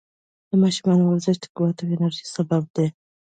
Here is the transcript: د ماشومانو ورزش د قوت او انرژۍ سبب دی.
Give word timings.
د 0.49 0.51
ماشومانو 0.63 1.03
ورزش 1.05 1.37
د 1.41 1.45
قوت 1.55 1.77
او 1.81 1.87
انرژۍ 1.93 2.25
سبب 2.35 2.63
دی. 2.75 2.87